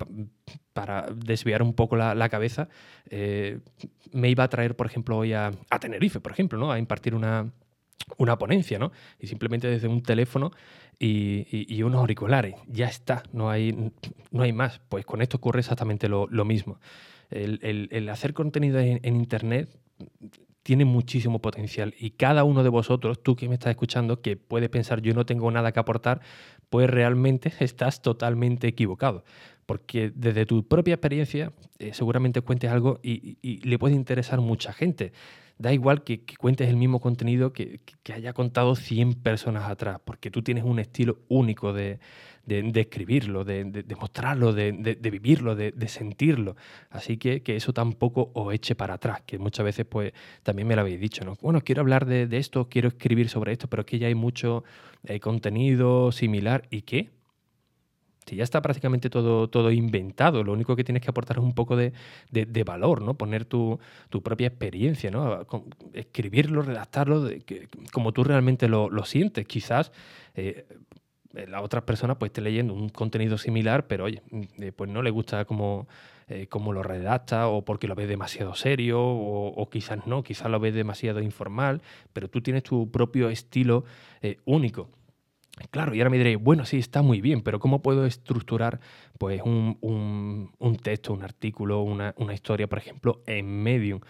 para 0.73 1.09
desviar 1.13 1.63
un 1.63 1.75
poco 1.75 1.97
la, 1.97 2.29
cabeza, 2.29 2.69
eh, 3.11 3.59
me 4.13 4.31
iba 4.31 4.45
a 4.45 4.49
traer, 4.49 4.77
por 4.77 4.87
ejemplo, 4.87 5.19
hoy 5.19 5.33
a, 5.33 5.51
Tenerife, 5.81 6.21
por 6.21 6.31
ejemplo, 6.31 6.59
¿no? 6.59 6.71
a 6.71 6.79
impartir 6.79 7.17
una, 7.17 7.51
una 8.19 8.39
ponencia, 8.39 8.79
¿no? 8.79 8.93
Y 9.19 9.27
simplemente 9.27 9.67
desde 9.67 9.89
un 9.89 10.03
teléfono 10.03 10.53
y, 10.99 11.83
unos 11.83 11.99
auriculares. 11.99 12.55
Ya 12.69 12.87
está, 12.87 13.25
no 13.33 13.51
hay, 13.51 13.93
no 14.31 14.43
hay 14.45 14.53
más. 14.53 14.81
Pues 14.89 15.05
con 15.05 15.21
esto 15.21 15.39
ocurre 15.39 15.59
exactamente 15.59 16.09
lo, 16.09 16.29
lo 16.29 16.45
mismo 16.45 16.79
el, 17.33 18.09
hacer 18.09 18.35
contenido 18.35 18.79
en, 18.79 19.17
Internet 19.17 19.69
tiene 20.63 20.85
muchísimo 20.85 21.41
potencial 21.41 21.95
y 21.99 22.11
cada 22.11 22.45
uno 22.45 22.63
de 22.63 22.69
vosotros, 22.69 23.23
tú 23.23 23.35
que 23.35 23.49
me 23.49 23.55
estás 23.55 23.71
escuchando, 23.71 24.21
que 24.21 24.37
puede 24.37 24.69
pensar 24.69 25.03
yo 25.03 25.13
no 25.15 25.27
tengo 25.27 25.51
nada 25.51 25.73
que 25.73 25.81
aportar, 25.81 26.21
pues 26.71 26.89
realmente 26.89 27.53
estás 27.61 28.03
totalmente 28.03 28.69
equivocado. 28.69 29.25
Porque 29.67 30.13
desde 30.15 30.45
tu 30.45 30.67
propia 30.67 30.95
experiencia 30.95 31.53
eh, 31.79 31.95
seguramente 31.95 32.41
cuentes 32.41 32.71
algo 32.71 32.99
y, 33.03 33.39
le 33.67 33.79
puede 33.79 33.95
interesar 33.95 34.41
mucha 34.41 34.73
gente. 34.73 35.13
Da 35.63 35.73
igual 35.73 36.03
que, 36.03 36.25
cuentes 36.39 36.69
el 36.69 36.77
mismo 36.77 36.99
contenido 36.99 37.53
que, 37.53 37.79
haya 38.13 38.33
contado 38.33 38.75
100 38.75 39.15
personas 39.15 39.71
atrás, 39.71 40.01
porque 40.05 40.29
tú 40.29 40.43
tienes 40.43 40.65
un 40.65 40.81
estilo 40.81 41.19
único 41.29 41.73
de, 41.73 42.01
de, 42.47 42.81
escribirlo, 42.81 43.45
de, 43.45 43.63
de 43.63 43.95
mostrarlo, 43.95 44.53
de, 44.53 44.73
vivirlo, 45.01 45.55
de, 45.55 45.87
sentirlo. 45.87 46.57
Así 46.91 47.17
que, 47.17 47.45
que 47.45 47.55
eso 47.55 47.73
tampoco 47.73 48.33
os 48.35 48.53
eche 48.53 48.75
para 48.75 48.95
atrás, 48.95 49.23
que 49.25 49.39
muchas 49.39 49.65
veces 49.65 49.87
pues 49.87 50.13
también 50.43 50.67
me 50.67 50.75
lo 50.75 50.81
habéis 50.81 50.99
dicho, 50.99 51.25
¿no? 51.25 51.37
Bueno, 51.41 51.61
quiero 51.61 51.83
hablar 51.83 52.07
de, 52.07 52.27
esto, 52.37 52.69
quiero 52.69 52.89
escribir 52.89 53.29
sobre 53.29 53.53
esto, 53.53 53.69
pero 53.69 53.83
es 53.83 53.87
que 53.87 54.01
ya 54.01 54.09
hay 54.09 54.17
mucho 54.17 54.65
eh, 55.05 55.21
contenido 55.21 56.11
similar. 56.11 56.67
¿Y 56.71 56.83
qué? 56.83 57.11
Ya 58.37 58.45
está 58.45 58.63
prácticamente 58.63 59.11
todo, 59.11 59.49
todo 59.49 59.71
inventado, 59.71 60.43
lo 60.43 60.53
único 60.53 60.77
que 60.77 60.85
tienes 60.85 61.03
que 61.03 61.11
aportar 61.11 61.39
es 61.39 61.43
un 61.43 61.55
poco 61.55 61.77
de, 61.77 61.93
valor, 62.65 63.03
¿no? 63.03 63.15
Poner 63.15 63.45
tu, 63.45 63.79
propia 64.23 64.49
experiencia, 64.49 65.11
¿no? 65.11 65.47
Escribirlo, 65.93 66.63
redactarlo 66.63 67.29
como 67.93 68.13
tú 68.13 68.25
realmente 68.25 68.69
lo, 68.69 69.05
sientes. 69.05 69.47
Quizás 69.47 69.93
eh, 70.35 70.67
eh, 71.35 71.47
la 71.47 71.63
otra 71.63 71.85
persona 71.85 72.19
pues 72.19 72.31
esté 72.31 72.41
leyendo 72.41 72.75
un 72.75 72.89
contenido 72.89 73.39
similar, 73.39 73.87
pero 73.87 74.05
oye, 74.05 74.23
mm, 74.31 74.43
eh, 74.59 74.73
pues 74.73 74.91
no 74.91 75.03
le 75.03 75.11
gusta 75.11 75.45
cómo, 75.45 75.89
eh, 76.29 76.49
lo 76.53 76.83
redacta 76.83 77.49
o 77.49 77.65
porque 77.65 77.89
lo 77.89 77.95
ve 77.95 78.07
demasiado 78.07 78.55
serio 78.55 79.01
o, 79.03 79.69
quizás 79.71 80.07
no, 80.07 80.23
quizás 80.23 80.51
lo 80.51 80.61
ve 80.61 80.73
demasiado 80.73 81.21
informal, 81.21 81.83
pero 82.13 82.29
tú 82.29 82.41
tienes 82.43 82.63
tu 82.63 82.91
propio 82.91 83.29
estilo 83.29 83.85
único. 84.45 84.89
Claro, 85.71 85.95
y 85.95 86.01
ahora 86.01 86.11
me 86.11 86.19
diréis, 86.19 86.39
bueno, 86.39 86.65
sí, 86.65 86.79
está 86.79 87.03
muy 87.03 87.21
bien, 87.21 87.43
pero 87.43 87.61
¿cómo 87.61 87.83
puedo 87.83 88.07
estructurar 88.07 88.81
pues, 89.19 89.43
un, 89.45 89.79
un, 90.59 90.77
texto, 90.77 91.13
un 91.13 91.23
artículo, 91.23 91.83
una, 91.83 92.15
una, 92.17 92.33
historia, 92.33 92.69
por 92.69 92.79
ejemplo, 92.79 93.23
en 93.27 93.63
Medium? 93.63 94.01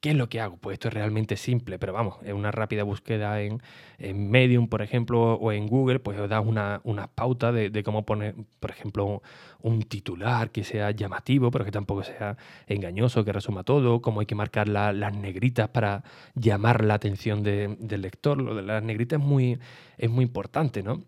¿Qué 0.00 0.10
es 0.10 0.16
lo 0.16 0.28
que 0.28 0.40
hago? 0.40 0.56
Pues 0.58 0.74
esto 0.74 0.86
es 0.88 0.94
realmente 0.94 1.36
simple, 1.36 1.76
pero 1.80 1.92
vamos, 1.92 2.18
en 2.22 2.36
una 2.36 2.52
rápida 2.52 2.84
búsqueda 2.84 3.40
en, 3.42 3.60
Medium, 3.98 4.68
por 4.68 4.80
ejemplo, 4.80 5.34
o 5.34 5.50
en 5.50 5.66
Google, 5.66 5.98
pues 5.98 6.16
os 6.20 6.28
da 6.28 6.40
una, 6.40 6.80
una 6.84 7.08
pauta 7.08 7.50
de, 7.50 7.82
cómo 7.82 8.06
poner, 8.06 8.36
por 8.60 8.70
ejemplo, 8.70 9.22
un 9.60 9.82
titular 9.82 10.52
que 10.52 10.62
sea 10.62 10.92
llamativo, 10.92 11.50
pero 11.50 11.64
que 11.64 11.72
tampoco 11.72 12.04
sea 12.04 12.36
engañoso, 12.68 13.24
que 13.24 13.32
resuma 13.32 13.64
todo, 13.64 14.00
cómo 14.00 14.20
hay 14.20 14.26
que 14.26 14.36
marcar 14.36 14.68
las 14.68 15.16
negritas 15.16 15.68
para 15.70 16.04
llamar 16.36 16.84
la 16.84 16.94
atención 16.94 17.42
del 17.42 18.00
lector. 18.00 18.40
Lo 18.40 18.54
de 18.54 18.62
las 18.62 18.84
negritas 18.84 19.18
es 19.20 19.26
muy, 19.26 19.58
es 19.96 20.10
muy 20.10 20.24
importante, 20.24 20.84
¿no? 20.84 21.02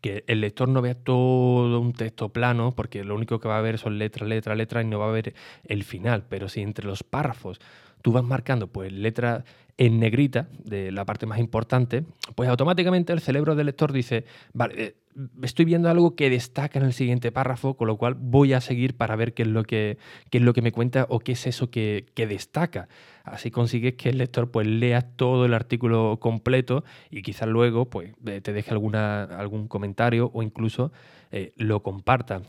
que 0.00 0.24
el 0.26 0.40
lector 0.40 0.68
no 0.68 0.82
vea 0.82 0.94
todo 0.94 1.78
un 1.80 1.92
texto 1.92 2.30
plano, 2.30 2.74
porque 2.74 3.04
lo 3.04 3.14
único 3.14 3.38
que 3.40 3.48
va 3.48 3.58
a 3.58 3.60
ver 3.60 3.78
son 3.78 3.98
letras, 3.98 4.28
letras, 4.28 4.56
letras 4.56 4.84
y 4.84 4.88
no 4.88 4.98
va 4.98 5.08
a 5.08 5.12
ver 5.12 5.34
el 5.64 5.84
final. 5.84 6.24
Pero 6.28 6.48
si 6.48 6.62
entre 6.62 6.86
los 6.86 7.02
párrafos 7.02 7.60
tú 8.06 8.12
vas 8.12 8.22
marcando 8.22 8.68
pues 8.68 8.92
letras 8.92 9.42
en 9.76 9.98
negrita 9.98 10.46
de 10.62 10.92
la 10.92 11.04
parte 11.04 11.26
más 11.26 11.40
importante, 11.40 12.04
pues 12.36 12.48
automáticamente 12.48 13.12
el 13.12 13.18
cerebro 13.20 13.56
del 13.56 13.66
lector 13.66 13.92
dice, 13.92 14.24
vale, 14.52 14.74
eh, 14.80 14.96
estoy 15.42 15.64
viendo 15.64 15.88
algo 15.88 16.14
que 16.14 16.30
destaca 16.30 16.78
en 16.78 16.84
el 16.84 16.92
siguiente 16.92 17.32
párrafo, 17.32 17.76
con 17.76 17.86
lo 17.86 17.96
cual 17.96 18.14
voy 18.14 18.52
a 18.52 18.60
seguir 18.60 18.96
para 18.96 19.16
ver 19.16 19.34
qué 19.34 19.42
es 19.42 19.48
lo 19.48 19.64
que, 19.64 19.98
es 20.30 20.42
lo 20.42 20.52
que 20.52 20.62
me 20.62 20.72
cuenta 20.72 21.06
o 21.08 21.20
qué 21.20 21.32
es 21.32 21.46
eso 21.46 21.70
que, 21.70 22.06
destaca. 22.14 22.88
Así 23.24 23.50
consigues 23.50 23.94
que 23.94 24.10
el 24.10 24.18
lector 24.18 24.50
pues 24.50 24.66
lea 24.66 25.02
todo 25.02 25.46
el 25.46 25.54
artículo 25.54 26.18
completo 26.20 26.84
y 27.10 27.22
quizás 27.22 27.48
luego 27.48 27.88
pues 27.88 28.14
te 28.42 28.52
deje 28.52 28.70
alguna, 28.70 29.24
algún 29.24 29.68
comentario 29.68 30.30
o 30.32 30.42
incluso 30.42 30.92
eh, 31.32 31.52
lo 31.56 31.82
comparta. 31.82 32.42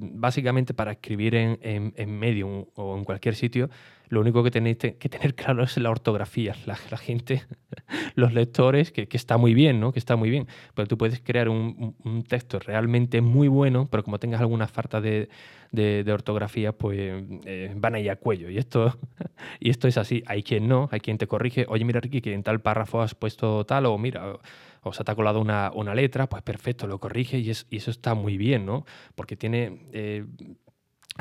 básicamente 0.00 0.74
para 0.74 0.92
escribir 0.92 1.34
en, 1.34 1.58
en 1.62 2.18
Medium 2.18 2.66
o 2.74 2.96
en 2.96 3.04
cualquier 3.04 3.34
sitio, 3.34 3.70
lo 4.10 4.20
único 4.20 4.42
que 4.42 4.50
tenéis 4.50 4.76
que 4.76 5.08
tener 5.08 5.34
claro 5.36 5.62
es 5.62 5.78
la 5.78 5.88
ortografía. 5.88 6.54
La, 6.66 6.76
gente, 6.76 7.44
los 8.16 8.34
lectores, 8.34 8.92
que, 8.92 9.08
está 9.10 9.38
muy 9.38 9.54
bien, 9.54 9.80
¿no? 9.80 9.92
Que 9.92 9.98
está 9.98 10.16
muy 10.16 10.30
bien. 10.30 10.46
Pero 10.74 10.86
tú 10.88 10.98
puedes 10.98 11.20
crear 11.20 11.48
un, 11.48 11.94
texto 12.26 12.58
realmente 12.58 13.20
muy 13.20 13.48
bueno, 13.48 13.88
pero 13.90 14.02
como 14.02 14.18
tengas 14.18 14.40
alguna 14.40 14.66
falta 14.66 15.00
de, 15.00 15.28
ortografía, 16.12 16.72
pues 16.72 17.24
eh, 17.44 17.72
van 17.76 17.94
a 17.94 18.00
ir 18.00 18.10
a 18.10 18.16
cuello. 18.16 18.50
Y 18.50 18.58
esto, 18.58 18.98
y 19.60 19.70
esto 19.70 19.88
es 19.88 19.96
así. 19.96 20.22
Hay 20.26 20.42
quien 20.42 20.68
no, 20.68 20.88
hay 20.92 21.00
quien 21.00 21.18
te 21.18 21.26
corrige. 21.26 21.66
Oye, 21.68 21.84
mira, 21.84 22.00
Ricky, 22.00 22.20
que 22.20 22.34
en 22.34 22.42
tal 22.42 22.60
párrafo 22.60 23.02
has 23.02 23.14
puesto 23.14 23.64
tal, 23.64 23.86
o 23.86 23.98
mira, 23.98 24.34
o 24.82 24.92
se 24.92 25.04
te 25.04 25.12
ha 25.12 25.14
colado 25.14 25.40
una, 25.40 25.94
letra, 25.94 26.28
pues 26.28 26.42
perfecto, 26.42 26.86
lo 26.86 26.98
corrige 26.98 27.38
y, 27.38 27.50
eso 27.50 27.90
está 27.90 28.14
muy 28.14 28.36
bien, 28.36 28.64
¿no? 28.64 28.84
Porque 29.14 29.36
tiene 29.36 29.86
eh, 29.92 30.24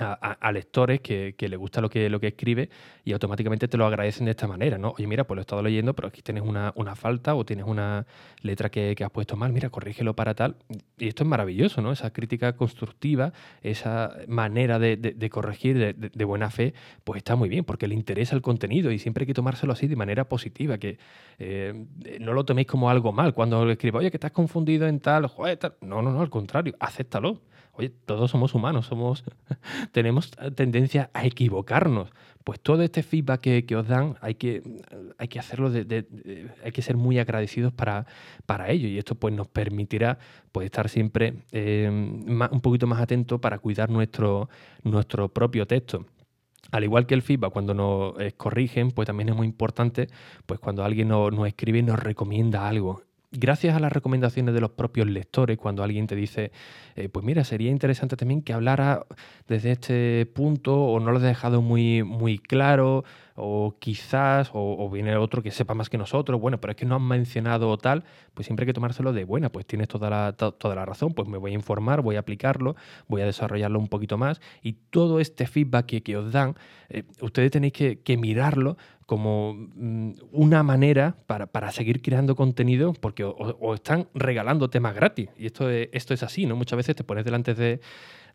a, 0.01 0.51
lectores 0.51 1.01
que, 1.01 1.36
que, 1.38 1.48
le 1.48 1.58
gusta 1.58 1.82
lo 1.82 1.89
que, 1.89 2.10
lo 2.10 2.20
que 2.20 2.27
escribe 2.27 2.70
y 3.03 3.13
automáticamente 3.13 3.68
te 3.68 3.77
lo 3.77 3.86
agradecen 3.86 4.25
de 4.25 4.32
esta 4.32 4.48
manera, 4.48 4.77
¿no? 4.77 4.94
Oye, 4.98 5.08
mira, 5.08 5.25
pues 5.25 5.36
lo 5.36 5.41
he 5.41 5.44
estado 5.44 5.62
leyendo, 5.63 5.94
pero 5.96 6.08
aquí 6.08 6.22
tienes 6.22 6.44
una, 6.44 6.72
falta 6.96 7.36
o 7.36 7.46
tienes 7.46 7.65
una 7.65 8.06
letra 8.41 8.70
que, 8.70 8.96
has 9.03 9.12
puesto 9.12 9.36
mal, 9.36 9.51
mira, 9.51 9.70
corrígelo 9.70 10.15
para 10.15 10.36
tal. 10.36 10.58
Y 10.98 11.08
esto 11.08 11.24
es 11.24 11.29
maravilloso, 11.29 11.82
¿no? 11.82 11.91
Esa 11.91 12.12
crítica 12.12 12.56
constructiva, 12.56 13.34
esa 13.62 14.15
manera 14.27 14.79
de, 14.79 15.29
corregir 15.32 15.96
de, 15.96 16.25
buena 16.25 16.50
fe, 16.51 16.74
pues 17.03 17.18
está 17.18 17.36
muy 17.36 17.50
bien, 17.50 17.65
porque 17.65 17.88
le 17.88 17.96
interesa 17.96 18.36
el 18.36 18.41
contenido 18.41 18.91
y 18.91 19.00
siempre 19.00 19.24
hay 19.24 19.27
que 19.27 19.34
tomárselo 19.34 19.74
así 19.74 19.88
de 19.88 19.96
manera 19.96 20.29
positiva, 20.29 20.77
que 20.77 21.00
eh, 21.39 21.74
no 22.20 22.34
lo 22.34 22.46
toméis 22.46 22.68
como 22.68 22.89
algo 22.89 23.12
mal 23.12 23.34
cuando 23.34 23.65
le 23.65 23.74
escribo, 23.74 24.00
oye, 24.00 24.12
que 24.12 24.18
estás 24.18 24.32
confundido 24.32 24.88
en 24.88 25.00
tal, 25.00 25.27
joder, 25.27 25.58
tal. 25.58 25.75
No, 25.82 26.01
no, 26.01 26.12
no, 26.12 26.22
al 26.22 26.29
contrario, 26.29 26.75
acéptalo 26.79 27.41
Oye, 27.79 27.93
todos 28.05 28.29
somos 28.29 28.55
humanos, 28.55 28.88
somos, 28.88 29.24
tenemos 29.93 30.31
tendencia 30.53 31.09
a 31.13 31.25
equivocarnos. 31.25 32.09
Pues 32.43 32.59
todo 32.59 32.83
este 32.83 33.03
feedback 33.03 33.39
que, 33.39 33.75
os 33.77 33.88
dan 33.88 34.17
hay 34.19 34.36
que, 34.36 34.62
hay 35.17 35.29
que 35.29 35.39
hacerlo, 35.39 35.69
de, 35.69 36.50
hay 36.62 36.71
que 36.74 36.81
ser 36.81 36.98
muy 36.98 37.19
agradecidos 37.19 37.71
para, 37.71 38.05
para 38.45 38.69
ello 38.69 38.89
y 38.89 38.98
esto 38.98 39.15
pues 39.15 39.33
nos 39.33 39.48
permitirá 39.48 40.19
pues, 40.51 40.65
estar 40.65 40.89
siempre 40.89 41.36
eh, 41.53 41.88
un 41.89 42.62
poquito 42.62 42.86
más 42.86 43.00
atentos 43.00 43.39
para 43.39 43.59
cuidar 43.59 43.89
nuestro, 43.89 44.50
nuestro 44.83 45.29
propio 45.29 45.65
texto. 45.65 46.05
Al 46.71 46.83
igual 46.83 47.05
que 47.07 47.13
el 47.13 47.21
feedback, 47.21 47.53
cuando 47.53 47.74
nos 47.74 48.13
corrigen, 48.36 48.91
pues 48.91 49.05
también 49.05 49.29
es 49.29 49.36
muy 49.38 49.48
importante, 49.48 50.09
pues 50.45 50.59
cuando 50.59 50.83
alguien 50.83 51.07
nos, 51.07 51.31
nos 51.31 51.48
escribe 51.48 51.79
y 51.79 51.83
nos 51.83 51.98
recomienda 51.98 52.67
algo 52.67 53.03
gracias 53.31 53.75
a 53.75 53.79
las 53.79 53.91
recomendaciones 53.91 54.53
de 54.53 54.62
los 54.62 54.71
propios 54.71 55.07
lectores, 55.07 55.57
cuando 55.57 55.83
alguien 55.83 56.07
te 56.07 56.15
dice, 56.15 56.51
eh, 56.95 57.09
pues 57.09 57.25
mira, 57.25 57.43
sería 57.43 57.69
interesante 57.69 58.15
también 58.15 58.41
que 58.41 58.53
hablara 58.53 59.05
desde 59.48 59.71
este 59.71 60.25
punto 60.25 60.75
o 60.75 61.00
no 61.00 61.12
lo 61.12 61.19
he 61.19 61.24
dejado 61.24 61.62
muy, 61.62 62.03
muy 62.03 62.39
claro 62.39 63.03
o 63.36 63.75
quizás, 63.79 64.50
o, 64.53 64.89
viene 64.89 65.15
otro 65.15 65.41
que 65.41 65.51
sepa 65.51 65.74
más 65.74 65.89
que 65.89 65.98
nosotros, 65.98 66.39
bueno, 66.41 66.59
pero 66.59 66.71
es 66.71 66.77
que 66.77 66.86
no 66.86 66.95
han 66.95 67.07
mencionado 67.07 67.77
tal, 67.77 68.03
pues 68.33 68.45
siempre 68.45 68.63
hay 68.63 68.67
que 68.67 68.74
tomárselo 68.74 69.13
de 69.13 69.24
buena, 69.24 69.50
pues 69.50 69.65
tienes 69.65 69.88
toda 69.88 70.09
la, 70.09 70.33
toda 70.33 70.75
la 70.75 70.86
razón, 70.86 71.13
pues 71.13 71.27
me 71.27 71.38
voy 71.38 71.51
a 71.51 71.53
informar, 71.53 72.01
voy 72.01 72.17
a 72.17 72.19
aplicarlo, 72.19 72.75
voy 73.07 73.21
a 73.21 73.25
desarrollarlo 73.25 73.79
un 73.79 73.88
poquito 73.88 74.17
más 74.17 74.41
y 74.62 74.74
todo 74.89 75.19
este 75.19 75.48
feedback 75.48 76.01
que, 76.03 76.17
os 76.17 76.31
dan, 76.31 76.55
eh, 76.89 77.03
ustedes 77.21 77.51
tenéis 77.51 77.74
que, 77.74 78.17
mirarlo 78.19 78.75
como 79.09 79.55
mm, 79.55 80.11
una 80.33 80.61
manera 80.61 81.15
para, 81.25 81.71
seguir 81.71 82.03
creando 82.03 82.35
contenido, 82.35 82.93
porque 82.93 83.23
os 83.23 83.73
están 83.73 84.07
regalando 84.13 84.69
temas 84.69 84.93
gratis. 84.93 85.29
Y 85.35 85.47
esto 85.47 85.67
esto 85.67 86.13
es 86.13 86.21
así, 86.21 86.45
¿no? 86.45 86.55
Muchas 86.55 86.77
veces 86.77 86.95
te 86.95 87.03
pones 87.03 87.25
delante 87.25 87.55
de, 87.55 87.79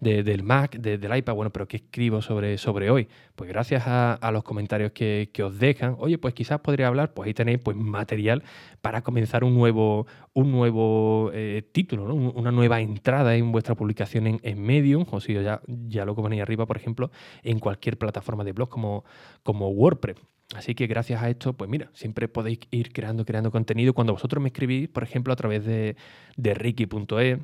del 0.00 0.42
Mac, 0.42 0.76
del 0.76 1.16
iPad, 1.16 1.34
bueno, 1.34 1.52
pero 1.52 1.68
¿qué 1.68 1.76
escribo 1.76 2.20
sobre, 2.22 2.58
sobre 2.58 2.90
hoy? 2.90 3.06
Pues 3.36 3.48
gracias 3.48 3.84
a, 3.86 4.30
los 4.32 4.42
comentarios 4.42 4.90
que, 4.90 5.30
os 5.44 5.56
dejan, 5.60 5.94
oye, 6.00 6.18
pues 6.18 6.34
quizás 6.34 6.58
podría 6.58 6.88
hablar, 6.88 7.14
pues 7.14 7.28
ahí 7.28 7.34
tenéis 7.34 7.60
pues, 7.60 7.76
material 7.76 8.42
para 8.80 9.02
comenzar 9.02 9.44
un 9.44 9.54
nuevo, 9.54 10.08
un 10.32 10.50
nuevo 10.50 11.30
eh, 11.34 11.62
título, 11.70 12.12
una 12.12 12.50
nueva 12.50 12.80
entrada 12.80 13.36
en 13.36 13.52
vuestra 13.52 13.76
publicación 13.76 14.40
en, 14.42 14.60
Medium, 14.60 15.06
o 15.08 15.20
si 15.20 15.34
ya, 15.34 15.60
ya 15.68 16.04
lo 16.04 16.16
ponéis 16.16 16.42
arriba, 16.42 16.66
por 16.66 16.76
ejemplo, 16.76 17.12
en 17.44 17.60
cualquier 17.60 17.96
plataforma 17.96 18.42
de 18.42 18.50
blog 18.50 18.68
como, 18.68 19.04
como 19.44 19.68
WordPress. 19.68 20.16
Así 20.54 20.74
que 20.74 20.86
gracias 20.86 21.22
a 21.22 21.30
esto, 21.30 21.54
pues 21.54 21.70
mira, 21.70 21.90
siempre 21.94 22.28
podéis 22.28 22.60
ir 22.70 22.92
creando, 22.92 23.24
creando 23.24 23.50
contenido. 23.50 23.94
Cuando 23.94 24.12
vosotros 24.12 24.42
me 24.42 24.48
escribís, 24.48 24.88
por 24.88 25.02
ejemplo, 25.02 25.32
a 25.32 25.36
través 25.36 25.64
de, 25.64 25.96
de 26.36 26.54
ricky.e, 26.54 27.40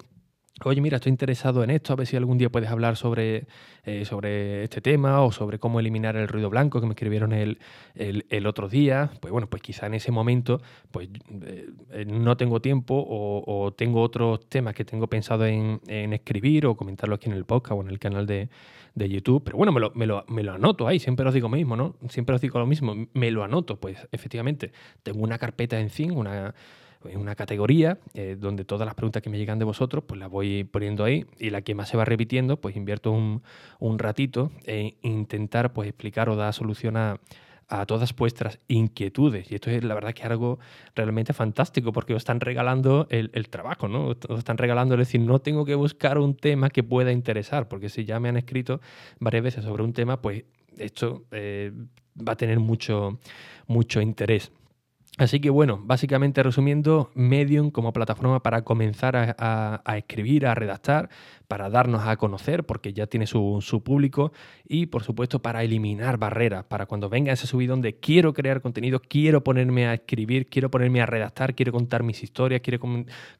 Oye, 0.62 0.83
mira, 0.83 0.97
estoy 0.97 1.09
interesado 1.09 1.64
en 1.64 1.71
esto, 1.71 1.95
a 1.95 1.97
ver 1.97 2.07
si 2.07 2.16
algún 2.19 2.37
día 2.37 2.50
puedes 2.50 2.69
hablar 2.69 2.99
sobre, 2.99 3.47
eh, 3.85 4.04
sobre 4.04 4.64
este 4.64 4.83
tema 4.83 5.23
o 5.23 5.33
sobre 5.33 5.59
cómo 5.59 5.80
eliminar 5.80 6.16
el 6.16 6.28
ruido 6.28 6.50
blanco 6.50 6.83
que 6.83 6.87
me 6.87 6.92
escribieron 6.92 7.33
el, 7.33 7.59
el, 7.95 8.47
otro 8.47 8.69
día. 8.69 9.11
Pues 9.21 9.33
bueno, 9.33 9.49
pues 9.49 9.62
quizá 9.62 9.87
en 9.87 9.95
ese 9.95 10.12
momento 10.12 10.61
pues 10.90 11.09
eh, 11.30 12.04
no 12.07 12.37
tengo 12.37 12.61
tiempo 12.61 12.95
o, 12.95 13.73
tengo 13.73 14.02
otros 14.02 14.50
temas 14.50 14.75
que 14.75 14.85
tengo 14.85 15.07
pensado 15.07 15.47
en, 15.47 15.80
escribir 15.88 16.66
o 16.66 16.76
comentarlo 16.76 17.14
aquí 17.14 17.30
en 17.30 17.37
el 17.37 17.47
podcast 17.47 17.78
o 17.78 17.80
en 17.80 17.88
el 17.88 17.99
canal 17.99 18.26
de, 18.26 18.50
de 18.95 19.09
YouTube. 19.09 19.42
Pero 19.42 19.57
bueno, 19.57 19.73
me 19.73 19.80
lo, 19.80 19.92
me, 19.95 20.42
lo, 20.42 20.52
anoto 20.52 20.87
ahí, 20.87 20.99
siempre 20.99 21.26
os 21.26 21.33
digo 21.33 21.49
lo 21.49 21.57
mismo, 21.57 21.75
¿no? 21.75 21.97
Siempre 22.11 22.35
os 22.35 22.40
digo 22.42 22.59
lo 22.59 22.66
mismo, 22.66 22.95
me 23.14 23.30
lo 23.30 23.45
anoto. 23.45 23.80
Pues 23.80 23.97
efectivamente, 24.12 24.73
tengo 25.02 25.21
una 25.21 25.38
carpeta 25.38 25.80
en 25.80 25.88
fin, 25.88 26.11
una 26.11 26.54
en 27.04 27.19
una 27.19 27.35
categoría 27.35 27.99
eh, 28.14 28.37
donde 28.38 28.64
todas 28.64 28.87
las 28.87 28.95
preguntas 28.95 29.23
que 29.23 29.30
me 29.30 29.38
llegan 29.38 29.59
de 29.59 29.64
vosotros, 29.64 30.04
pues 30.07 30.19
las 30.21 30.30
voy 30.30 30.64
poniendo 30.64 31.04
ahí 31.04 31.26
y 31.38 31.50
la 31.50 31.62
que 31.62 31.75
más 31.75 31.88
se 31.88 31.97
va 31.97 32.04
repitiendo, 32.04 32.61
pues 32.61 32.76
invierto 32.76 33.12
un, 33.12 33.42
un 33.78 33.99
ratito 33.99 34.50
en 34.64 34.95
intentar 35.02 35.73
pues 35.73 35.88
explicar 35.88 36.28
o 36.28 36.37
dar 36.37 36.52
solución 36.52 36.97
a, 36.97 37.21
a 37.71 37.87
todas 37.87 38.14
vuestras 38.14 38.59
inquietudes. 38.69 39.50
Y 39.50 39.54
esto 39.54 39.71
es 39.71 39.83
la 39.85 39.95
verdad 39.95 40.12
que 40.12 40.23
es 40.23 40.30
algo 40.30 40.59
realmente 40.95 41.33
fantástico 41.33 41.92
porque 41.92 42.14
os 42.14 42.19
están 42.19 42.40
regalando 42.40 43.07
el, 43.11 43.30
el, 43.33 43.49
trabajo, 43.49 43.88
¿no? 43.88 44.09
Os 44.28 44.38
están 44.38 44.59
regalando, 44.59 44.95
es 44.97 44.99
decir, 44.99 45.21
no 45.21 45.38
tengo 45.38 45.64
que 45.64 45.76
buscar 45.76 46.19
un 46.19 46.37
tema 46.37 46.69
que 46.69 46.83
pueda 46.83 47.12
interesar, 47.12 47.69
porque 47.69 47.88
si 47.88 48.04
ya 48.04 48.19
me 48.19 48.28
han 48.28 48.37
escrito 48.37 48.80
varias 49.21 49.45
veces 49.45 49.64
sobre 49.64 49.85
un 49.85 49.92
tema, 49.92 50.21
pues 50.21 50.45
esto 50.76 51.25
eh, 51.30 51.73
va 52.16 52.33
a 52.33 52.37
tener 52.37 52.59
mucho, 52.59 53.19
mucho 53.69 54.00
interés. 54.00 54.50
Así 55.21 55.39
que 55.39 55.50
bueno, 55.50 55.79
básicamente 55.85 56.43
resumiendo, 56.43 57.11
Medium 57.15 57.71
como 57.71 57.93
plataforma 57.93 58.43
para 58.43 58.62
comenzar 58.62 59.17
a, 59.17 59.97
escribir, 59.99 60.47
a 60.47 60.55
redactar, 60.55 61.11
para 61.47 61.69
darnos 61.69 62.07
a 62.07 62.17
conocer, 62.17 62.65
porque 62.65 62.95
ya 62.95 63.07
tiene 63.07 63.27
su, 63.27 63.83
público, 63.85 64.33
y 64.67 64.87
por 64.87 65.03
supuesto 65.03 65.43
para 65.43 65.62
eliminar 65.62 66.17
barreras, 66.17 66.65
para 66.65 66.87
cuando 66.87 67.11
venga 67.11 67.35
ese 67.35 67.47
subidón 67.47 67.83
de 67.83 67.97
quiero 67.97 68.33
crear 68.33 68.62
contenido, 68.62 68.99
quiero 68.99 69.45
ponerme 69.45 69.89
a 69.89 69.93
escribir, 69.93 70.47
quiero 70.47 70.71
ponerme 70.71 71.03
a 71.03 71.07
redactar, 71.07 71.55
quiero 71.55 71.73
contar 71.73 72.03
mis 72.03 72.23
historias, 72.23 72.62
quiero 72.62 72.81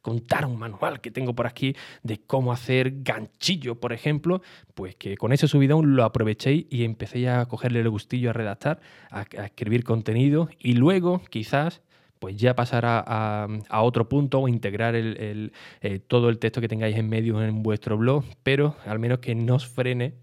contar 0.03 0.45
un 0.45 0.59
manual 0.59 1.01
que 1.01 1.11
tengo 1.11 1.35
por 1.35 1.47
aquí 1.47 1.75
de 2.03 2.21
cómo 2.21 2.53
hacer 2.53 2.93
ganchillo, 3.03 3.81
por 3.81 3.95
ejemplo, 3.95 4.43
pues 4.75 4.97
que 4.97 5.17
con 5.17 5.33
ese 5.33 5.49
subidón 5.49 5.97
lo 5.97 6.05
aprovechéis 6.05 6.67
y 6.69 6.85
empecéis 6.85 7.29
a 7.29 7.47
cogerle 7.47 7.81
el 7.81 7.89
gustillo 7.89 8.29
a 8.29 8.33
redactar, 8.35 8.81
a 9.11 9.23
escribir 9.23 9.83
contenido, 9.83 10.51
y 10.59 10.75
luego 10.75 11.23
quizás 11.31 11.70
pues 12.21 12.37
ya 12.37 12.55
pasar 12.55 12.85
a, 12.87 13.49
otro 13.71 14.09
punto 14.09 14.41
o 14.41 14.49
integrar 14.49 14.95
el, 14.95 15.53
eh, 15.81 15.99
todo 15.99 16.29
el 16.29 16.39
texto 16.39 16.61
que 16.61 16.69
tengáis 16.69 16.97
en 16.97 17.09
medio 17.09 17.43
en 17.43 17.63
vuestro 17.63 17.97
blog, 17.97 18.25
pero 18.43 18.77
al 18.87 19.01
menos 19.01 19.19
que 19.19 19.35
no 19.35 19.57
os 19.57 19.67
frene 19.67 20.15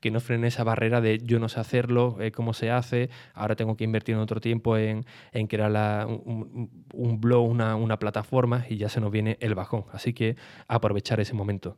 que 0.00 0.10
no 0.10 0.20
frene 0.20 0.48
esa 0.48 0.64
barrera 0.64 1.00
de 1.00 1.18
yo 1.22 1.38
no 1.38 1.48
sé 1.48 1.60
hacerlo, 1.60 2.16
eh, 2.20 2.32
cómo 2.32 2.54
se 2.54 2.70
hace, 2.70 3.10
ahora 3.34 3.54
tengo 3.56 3.76
que 3.76 3.84
invertir 3.84 4.16
otro 4.16 4.40
tiempo 4.40 4.76
en, 4.76 5.04
crear 5.48 6.06
un, 6.08 7.20
blog, 7.20 7.50
una 7.50 7.98
plataforma 7.98 8.64
y 8.68 8.76
ya 8.76 8.88
se 8.88 9.00
nos 9.00 9.10
viene 9.10 9.36
el 9.40 9.54
bajón. 9.54 9.84
Así 9.92 10.12
que 10.12 10.36
aprovechar 10.66 11.20
ese 11.20 11.34
momento. 11.34 11.76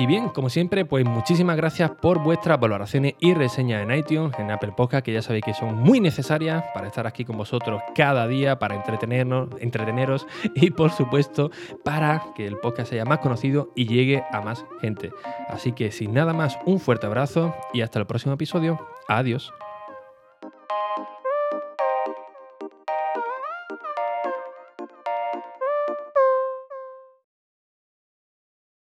Y 0.00 0.06
bien, 0.06 0.30
como 0.30 0.48
siempre, 0.48 0.86
pues 0.86 1.04
muchísimas 1.04 1.58
gracias 1.58 1.90
por 1.90 2.22
vuestras 2.22 2.58
valoraciones 2.58 3.16
y 3.20 3.34
reseñas 3.34 3.82
en 3.82 3.94
iTunes, 3.94 4.32
en 4.38 4.50
Apple 4.50 4.72
Podcast, 4.74 5.04
que 5.04 5.12
ya 5.12 5.20
sabéis 5.20 5.44
que 5.44 5.52
son 5.52 5.76
muy 5.76 6.00
necesarias 6.00 6.64
para 6.72 6.86
estar 6.86 7.06
aquí 7.06 7.26
con 7.26 7.36
vosotros 7.36 7.82
cada 7.94 8.26
día, 8.26 8.58
para 8.58 8.76
entretenernos, 8.76 9.50
entreteneros 9.60 10.26
y 10.54 10.70
por 10.70 10.90
supuesto 10.92 11.50
para 11.84 12.24
que 12.34 12.46
el 12.46 12.56
podcast 12.56 12.88
sea 12.88 13.04
más 13.04 13.18
conocido 13.18 13.72
y 13.76 13.88
llegue 13.88 14.24
a 14.32 14.40
más 14.40 14.64
gente. 14.80 15.10
Así 15.50 15.72
que 15.72 15.92
sin 15.92 16.14
nada 16.14 16.32
más, 16.32 16.58
un 16.64 16.80
fuerte 16.80 17.04
abrazo 17.04 17.54
y 17.74 17.82
hasta 17.82 17.98
el 17.98 18.06
próximo 18.06 18.32
episodio. 18.32 18.80
Adiós. 19.06 19.52